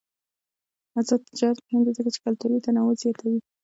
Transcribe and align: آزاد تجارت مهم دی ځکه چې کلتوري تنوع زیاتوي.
آزاد 0.97 1.21
تجارت 1.29 1.59
مهم 1.65 1.81
دی 1.85 1.91
ځکه 1.97 2.09
چې 2.13 2.19
کلتوري 2.25 2.57
تنوع 2.65 2.93
زیاتوي. 3.01 3.39